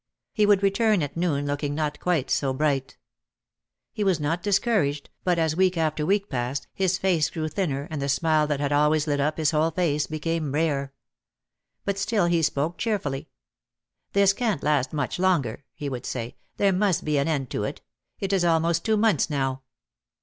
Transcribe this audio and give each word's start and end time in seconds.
He 0.33 0.47
would 0.47 0.63
return 0.63 1.03
at 1.03 1.15
noon 1.15 1.45
looking 1.45 1.75
not 1.75 1.99
quite 1.99 2.31
so 2.31 2.53
bright. 2.53 2.97
He 3.93 4.03
was 4.03 4.19
not 4.19 4.41
discour 4.41 4.83
aged, 4.87 5.11
but 5.23 5.37
as 5.37 5.55
week 5.55 5.77
after 5.77 6.07
week 6.07 6.27
passed, 6.27 6.65
his 6.73 6.97
face 6.97 7.29
grew 7.29 7.47
thinner 7.47 7.87
and 7.91 8.01
the 8.01 8.09
smile 8.09 8.47
that 8.47 8.59
had 8.59 8.71
always 8.71 9.05
lit 9.05 9.19
up 9.19 9.37
his 9.37 9.51
whole 9.51 9.69
face 9.69 10.07
became 10.07 10.53
rare. 10.55 10.91
But 11.85 11.99
still 11.99 12.25
he 12.25 12.41
spoke 12.41 12.79
cheerfully. 12.79 13.29
"This 14.13 14.33
can't 14.33 14.63
last 14.63 14.91
much 14.91 15.19
longer," 15.19 15.65
he 15.71 15.87
would 15.87 16.07
say. 16.07 16.35
"There 16.57 16.73
must 16.73 17.05
be 17.05 17.19
an 17.19 17.27
end 17.27 17.51
to 17.51 17.63
it. 17.63 17.81
It 18.17 18.33
is 18.33 18.43
almost 18.43 18.83
two 18.83 18.97
months 18.97 19.29
now." 19.29 19.61